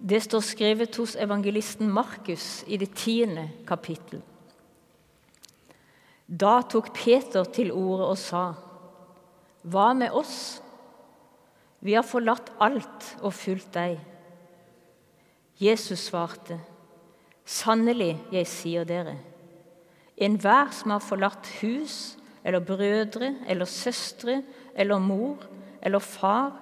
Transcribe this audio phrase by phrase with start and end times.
[0.00, 4.22] Det står skrevet hos evangelisten Markus i det tiende kapittel.
[6.24, 8.44] Da tok Peter til orde og sa,
[9.62, 10.62] Hva med oss?
[11.80, 13.98] Vi har forlatt alt og fulgt deg.
[15.60, 16.56] Jesus svarte,
[17.44, 19.18] Sannelig, jeg sier dere,
[20.16, 24.40] enhver som har forlatt hus eller brødre eller søstre
[24.74, 25.42] eller mor
[25.82, 26.52] eller far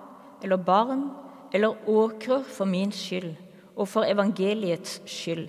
[0.42, 1.04] eller barn
[1.52, 3.34] eller åkrer for min skyld
[3.78, 5.48] og for evangeliets skyld,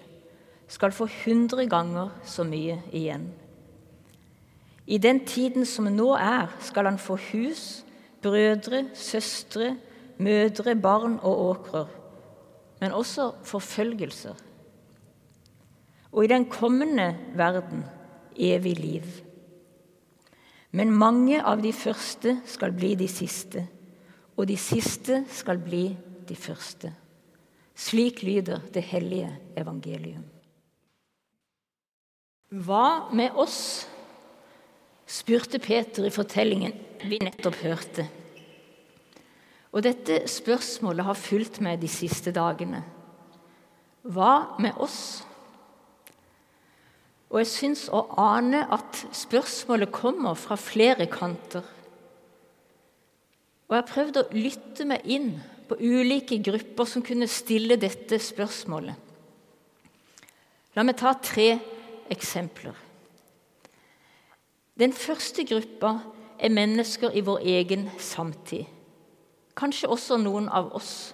[0.69, 3.31] skal få hundre ganger så mye igjen.
[4.85, 7.83] I den tiden som nå er, skal han få hus,
[8.21, 9.75] brødre, søstre,
[10.17, 11.87] mødre, barn og åkrer,
[12.79, 14.35] men også forfølgelser.
[16.11, 17.83] Og i den kommende verden
[18.35, 19.09] evig liv.
[20.71, 23.65] Men mange av de første skal bli de siste
[24.39, 25.89] og de siste skal bli
[26.29, 26.93] de første.
[27.75, 30.23] Slik lyder det hellige evangelium.
[32.49, 33.87] Hva med oss?
[35.09, 36.73] spurte Peter i fortellingen
[37.09, 38.05] vi nettopp hørte.
[39.73, 42.83] Og dette spørsmålet har fulgt meg de siste dagene.
[44.05, 44.99] Hva med oss?
[47.29, 51.65] Og jeg syns å ane at spørsmålet kommer fra flere kanter.
[53.69, 55.35] Og jeg har prøvd å lytte meg inn
[55.69, 58.95] på ulike grupper som kunne stille dette spørsmålet.
[60.73, 61.51] La meg ta tre
[62.09, 62.73] eksempler.
[64.79, 65.99] Den første gruppa
[66.39, 68.65] er mennesker i vår egen samtid.
[69.59, 71.11] Kanskje også noen av oss.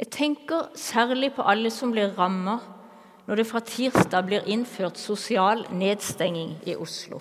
[0.00, 2.56] Jeg tenker særlig på alle som blir ramma
[3.28, 7.20] når det fra tirsdag blir innført sosial nedstenging i Oslo.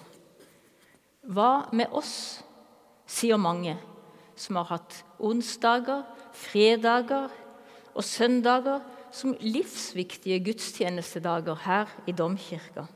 [1.24, 2.42] Hva med oss?
[3.14, 3.76] Sier mange,
[4.36, 7.30] som har hatt onsdager, fredager
[7.94, 8.82] og søndager
[9.14, 12.88] som livsviktige gudstjenestedager her i domkirka.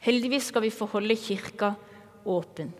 [0.00, 1.74] Heldigvis skal vi få holde kirka
[2.24, 2.72] åpen.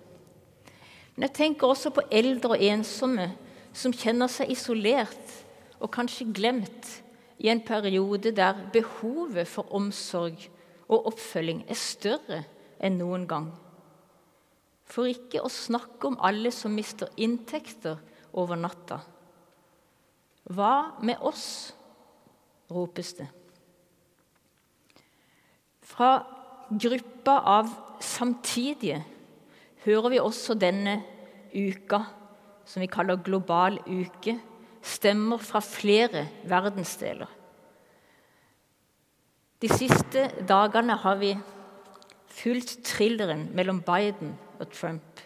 [1.15, 3.29] Men jeg tenker også på eldre og ensomme
[3.77, 5.35] som kjenner seg isolert
[5.79, 6.89] og kanskje glemt
[7.39, 10.41] i en periode der behovet for omsorg
[10.91, 12.43] og oppfølging er større
[12.81, 13.51] enn noen gang.
[14.91, 18.01] For ikke å snakke om alle som mister inntekter
[18.35, 19.01] over natta.
[20.51, 21.47] Hva med oss?
[22.71, 23.25] ropes det.
[25.83, 26.11] Fra
[26.71, 29.01] gruppa av samtidige
[29.83, 31.01] hører vi også denne
[31.51, 32.05] uka,
[32.63, 34.37] som vi kaller global uke,
[34.87, 37.27] stemmer fra flere verdensdeler.
[39.61, 41.35] De siste dagene har vi
[42.31, 45.21] fulgt thrilleren mellom Biden og Trump.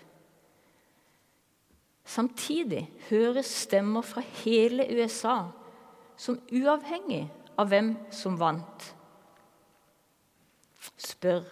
[2.05, 5.39] Samtidig høres stemmer fra hele USA
[6.17, 7.25] som uavhengig
[7.59, 8.91] av hvem som vant.
[11.00, 11.47] Spør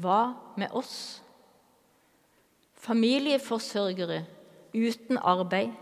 [0.00, 0.20] hva
[0.58, 1.22] med oss?
[2.74, 4.24] Familieforsørgere
[4.74, 5.72] uten arbeid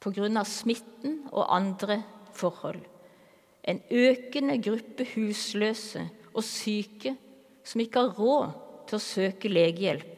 [0.00, 0.44] pga.
[0.44, 2.02] smitten og andre
[2.32, 2.82] forhold.
[3.64, 7.16] En økende gruppe husløse og syke
[7.64, 10.12] som ikke har råd til å søke legehjelp.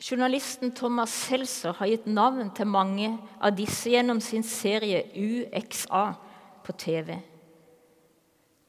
[0.00, 6.04] Journalisten Thomas Seltzer har gitt navn til mange av disse gjennom sin serie UXA
[6.64, 7.18] på TV.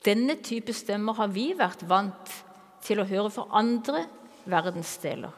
[0.04, 2.34] Denne type stemmer har vi vært vant
[2.84, 4.04] til å høre for andre
[4.50, 5.34] verdensdeler.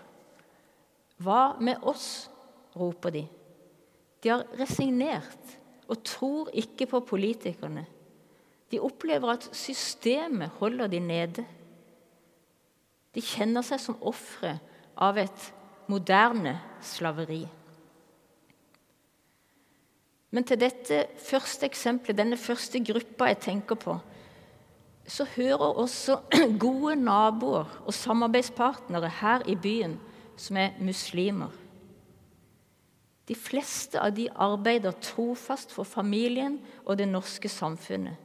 [1.21, 2.29] Hva med oss?
[2.73, 3.21] roper de.
[4.23, 5.51] De har resignert
[5.85, 7.83] og tror ikke på politikerne.
[8.71, 11.43] De opplever at systemet holder de nede.
[13.13, 14.55] De kjenner seg som ofre
[14.95, 15.49] av et
[15.91, 17.43] moderne slaveri.
[20.33, 23.99] Men til dette første eksempelet, denne første gruppa jeg tenker på,
[25.05, 26.17] så hører også
[26.65, 29.99] gode naboer og samarbeidspartnere her i byen
[30.39, 31.51] som er muslimer.
[33.29, 38.17] De fleste av de arbeider trofast for familien og det norske samfunnet.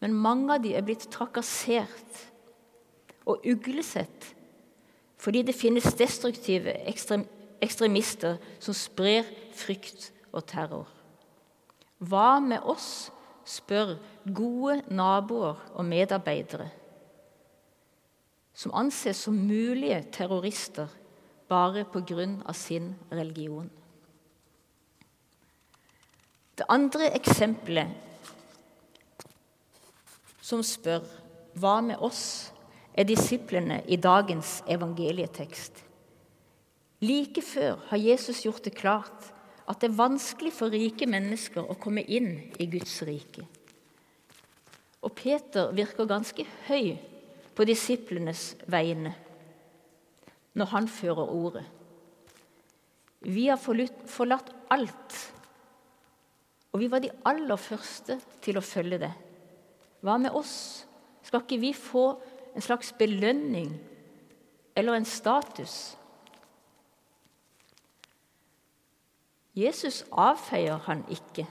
[0.00, 2.29] Men mange av de er blitt trakassert
[3.26, 4.34] og uglesett
[5.20, 6.72] fordi det finnes destruktive
[7.60, 10.86] ekstremister som sprer frykt og terror.
[12.00, 13.10] Hva med oss,
[13.44, 13.98] spør
[14.32, 16.70] gode naboer og medarbeidere
[18.60, 20.88] som anses som mulige terrorister
[21.48, 22.52] bare pga.
[22.52, 23.70] sin religion.
[26.58, 27.88] Det andre eksempelet
[30.40, 31.00] som spør
[31.54, 32.49] hva med oss,
[32.94, 35.84] er disiplene i dagens evangelietekst.
[37.00, 39.30] Like før har Jesus gjort det klart
[39.70, 43.46] at det er vanskelig for rike mennesker å komme inn i Guds rike.
[45.00, 46.96] Og Peter virker ganske høy
[47.56, 49.14] på disiplenes vegne
[50.58, 51.64] når han fører ordet.
[53.20, 55.16] Vi har forlatt alt,
[56.72, 59.12] og vi var de aller første til å følge det.
[60.00, 60.86] Hva med oss?
[61.22, 62.04] Skal ikke vi få
[62.54, 63.72] en slags belønning
[64.76, 65.96] eller en status?
[69.54, 71.46] Jesus avfeier han ikke.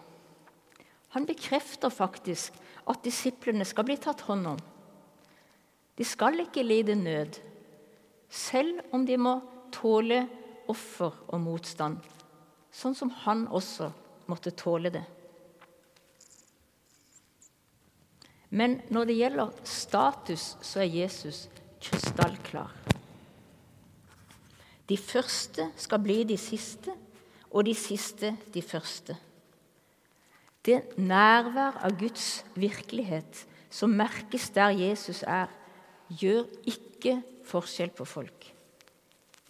[1.09, 2.55] Han bekrefter faktisk
[2.89, 4.59] at disiplene skal bli tatt hånd om.
[5.97, 7.41] De skal ikke lide nød,
[8.29, 9.39] selv om de må
[9.73, 10.23] tåle
[10.69, 11.97] offer og motstand,
[12.71, 13.89] sånn som han også
[14.29, 15.03] måtte tåle det.
[18.49, 21.47] Men når det gjelder status, så er Jesus
[21.81, 22.73] krystallklar.
[24.89, 26.93] De første skal bli de siste,
[27.49, 29.15] og de siste de første.
[30.65, 35.49] Det nærvær av Guds virkelighet som merkes der Jesus er,
[36.09, 38.49] gjør ikke forskjell på folk.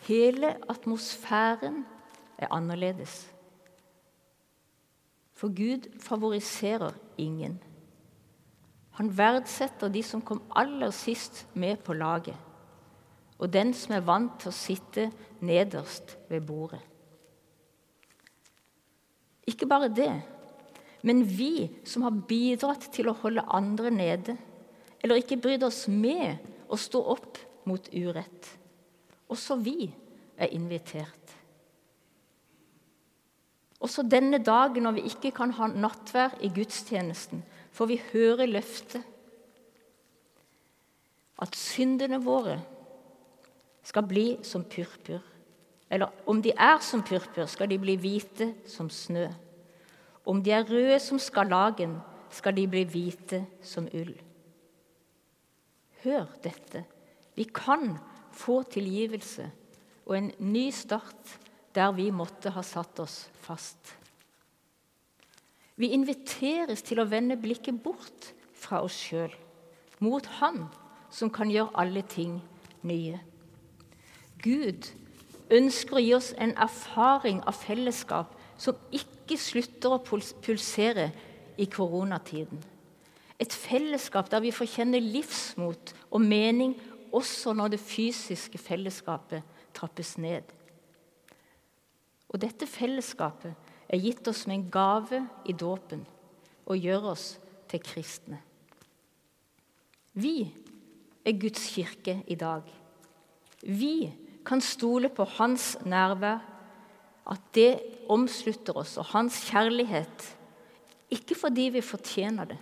[0.07, 1.86] Hele atmosfæren
[2.38, 3.28] er annerledes.
[5.34, 7.60] For Gud favoriserer ingen.
[9.00, 12.36] Han verdsetter de som kom aller sist med på laget,
[13.40, 15.06] og den som er vant til å sitte
[15.40, 16.81] nederst ved bordet.
[19.48, 20.12] Ikke bare det,
[21.07, 24.36] men vi som har bidratt til å holde andre nede,
[25.00, 27.40] eller ikke brydd oss med å stå opp
[27.72, 28.50] mot urett.
[29.31, 29.88] Også vi
[30.36, 31.36] er invitert.
[33.80, 39.06] Også denne dagen når vi ikke kan ha nattvær i gudstjenesten, får vi hører løftet
[41.39, 42.57] at syndene våre
[43.88, 45.21] skal bli som purpur.
[45.89, 49.25] Eller om de er som purpur, skal de bli hvite som snø.
[50.30, 51.98] Om de er røde som skarlagen,
[52.30, 54.13] skal de bli hvite som ull.
[56.04, 56.83] Hør dette.
[57.36, 57.95] Vi kan
[58.36, 59.48] få tilgivelse
[60.06, 61.39] og en ny start
[61.75, 63.99] der vi måtte ha satt oss fast.
[65.79, 69.31] Vi inviteres til å vende blikket bort fra oss sjøl,
[70.03, 70.65] mot Han
[71.11, 72.41] som kan gjøre alle ting
[72.83, 73.21] nye.
[74.43, 74.91] Gud
[75.49, 81.09] ønsker å gi oss en erfaring av fellesskap som ikke slutter å pulsere
[81.59, 82.59] i koronatiden.
[83.39, 86.75] Et fellesskap der vi får kjenne livsmot og mening
[87.15, 90.43] også når det fysiske fellesskapet trappes ned.
[92.29, 96.06] Og dette fellesskapet er gitt oss med en gave i dåpen
[96.69, 97.31] og gjør oss
[97.69, 98.38] til kristne.
[100.13, 100.50] Vi
[101.25, 102.63] er Guds kirke i dag.
[103.63, 104.12] Vi
[104.45, 106.39] kan stole på Hans nærvær,
[107.30, 110.25] at det omslutter oss, og Hans kjærlighet.
[111.13, 112.57] Ikke fordi vi fortjener det,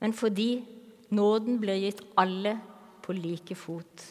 [0.00, 0.64] men fordi
[1.12, 2.54] nåden blir gitt alle
[3.02, 4.04] på like fot.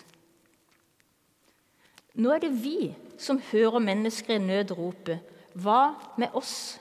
[2.19, 5.19] Nå er det vi som hører mennesker i nød rope
[5.55, 6.79] 'Hva med oss?'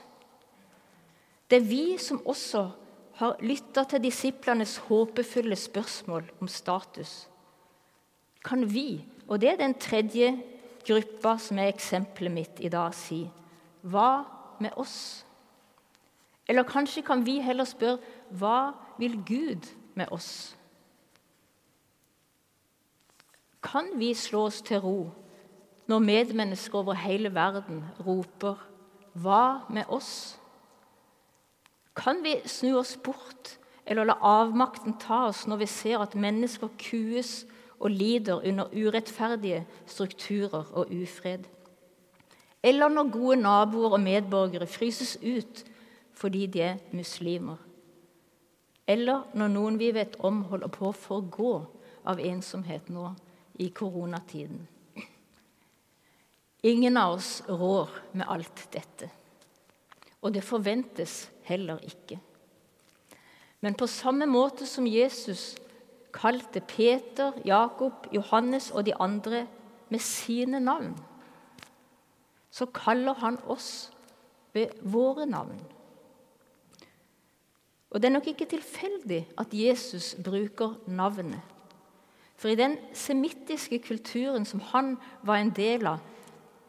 [1.49, 2.71] Det er vi som også
[3.13, 7.29] har lytta til disiplenes håpefulle spørsmål om status.
[8.45, 10.31] Kan vi og det er den tredje
[10.87, 13.27] gruppa som er eksempelet mitt i dag, si.
[13.85, 14.23] Hva
[14.59, 15.25] med oss?
[16.49, 17.99] Eller kanskje kan vi heller spørre
[18.33, 20.55] hva vil Gud med oss?
[23.61, 25.11] Kan vi slå oss til ro
[25.89, 28.57] når medmennesker over hele verden roper
[29.19, 30.39] 'Hva med oss?'
[31.95, 36.69] Kan vi snu oss bort eller la avmakten ta oss når vi ser at mennesker
[36.79, 37.45] kues
[37.79, 41.43] og lider under urettferdige strukturer og ufred.
[42.63, 45.65] Eller når gode naboer og medborgere fryses ut
[46.13, 47.57] fordi de er muslimer.
[48.87, 51.53] Eller når noen vi vet om, holder på å forgå
[52.05, 53.13] av ensomhet nå
[53.59, 54.67] i koronatiden.
[56.63, 59.07] Ingen av oss rår med alt dette.
[60.21, 62.19] Og det forventes heller ikke.
[63.61, 65.55] Men på samme måte som Jesus
[66.15, 69.45] kalte Peter, Jakob, Johannes og de andre
[69.89, 70.95] med sine navn,
[72.51, 73.91] så kaller han oss
[74.53, 75.59] ved våre navn.
[77.89, 81.41] Og Det er nok ikke tilfeldig at Jesus bruker navnet.
[82.35, 85.99] For i den semittiske kulturen som han var en del av,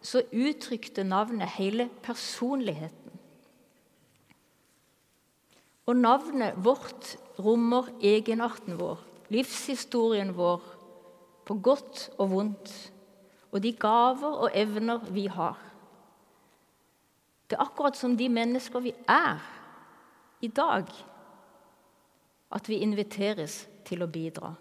[0.02, 3.19] så uttrykte navnet hele personligheten.
[5.87, 10.62] Og navnet vårt rommer egenarten vår livshistorien vår,
[11.47, 12.73] på godt og vondt,
[13.50, 15.59] og de gaver og evner vi har.
[17.50, 19.40] Det er akkurat som de mennesker vi er
[20.40, 20.90] i dag,
[22.50, 24.52] at vi inviteres til å bidra.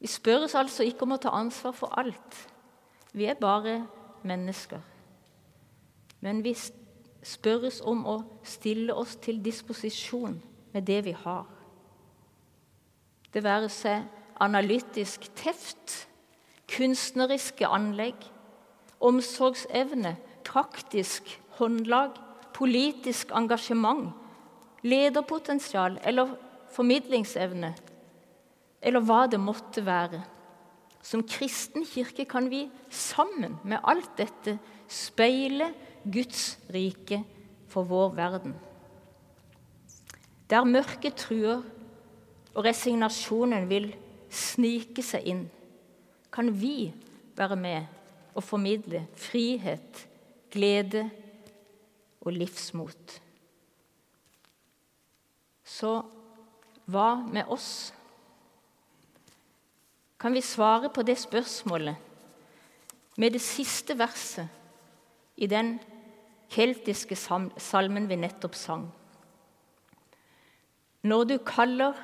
[0.00, 2.36] Vi spørres altså ikke om å ta ansvar for alt.
[3.16, 3.86] Vi er bare
[4.22, 4.80] mennesker.
[6.20, 6.52] Men vi
[7.24, 10.36] spørres om å stille oss til disposisjon
[10.74, 11.46] med det vi har.
[13.32, 14.04] Det være seg
[14.40, 16.06] analytisk teft,
[16.68, 18.20] kunstneriske anlegg,
[19.00, 22.16] omsorgsevne, praktisk håndlag,
[22.56, 24.12] politisk engasjement,
[24.84, 26.36] lederpotensial eller
[26.76, 27.72] formidlingsevne,
[28.82, 30.20] eller hva det måtte være.
[31.06, 34.56] Som kristen kirke kan vi sammen med alt dette
[34.90, 35.68] speile
[36.02, 37.20] Guds rike
[37.70, 38.56] for vår verden.
[40.50, 41.62] Der mørket truer
[42.54, 43.92] og resignasjonen vil
[44.30, 45.44] snike seg inn,
[46.32, 46.90] kan vi
[47.38, 47.86] være med
[48.34, 50.06] og formidle frihet,
[50.50, 51.04] glede
[52.20, 53.20] og livsmot.
[55.66, 55.92] Så
[56.86, 57.92] hva med oss?
[60.26, 61.94] Kan vi svare på det spørsmålet
[63.16, 64.48] med det siste verset
[65.38, 65.76] i den
[66.50, 68.88] keltiske salmen vi nettopp sang?
[71.06, 71.94] Når du kaller,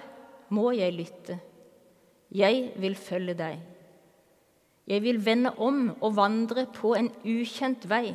[0.55, 1.41] må jeg lytte.
[2.31, 3.59] Jeg vil følge deg.
[4.87, 8.14] Jeg vil vende om og vandre på en ukjent vei.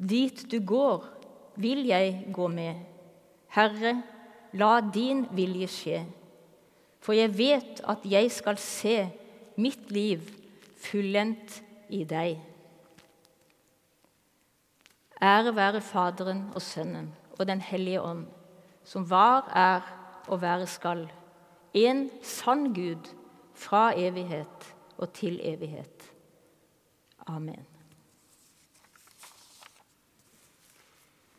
[0.00, 1.04] Dit du går,
[1.60, 2.80] vil jeg gå med.
[3.52, 3.98] Herre,
[4.56, 6.06] la din vilje skje.
[7.00, 8.96] For jeg vet at jeg skal se
[9.56, 10.22] mitt liv
[10.78, 12.38] fullendt i deg.
[15.22, 18.26] Ære være Faderen og Sønnen og Den hellige ånd,
[18.84, 19.80] som var, er
[20.28, 21.08] og være skal,
[21.74, 23.10] en sann Gud
[23.54, 26.12] fra evighet og til evighet.
[27.26, 27.77] Amen.